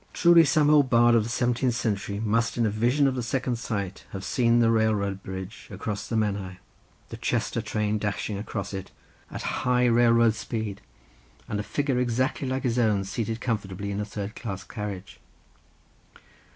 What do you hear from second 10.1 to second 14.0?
speed, and a figure exactly like his own seated comfortably in